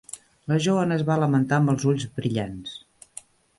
[0.51, 2.77] La Joan es va lamentar amb els ulls brillants.